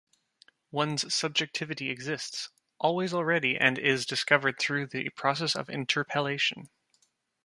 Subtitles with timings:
[0.71, 6.71] One's subjectivity exists, "always already" and is discovered through the process of interpellation.